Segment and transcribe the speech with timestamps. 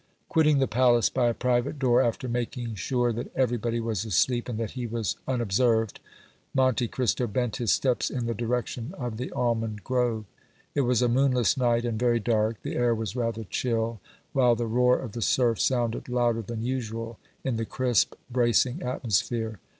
[0.29, 4.57] Quitting the palace by a private door, after making sure that everybody was asleep and
[4.57, 5.99] that he was unobserved,
[6.55, 10.25] Monte Cristo bent his steps in the direction of the almond grove.
[10.73, 13.99] It was a moonless night and very dark; the air was rather chill,
[14.33, 19.59] while the roar of the surf sounded louder than usual in the crisp, bracing atmosphere.